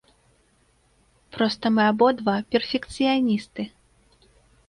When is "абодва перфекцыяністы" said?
1.91-3.61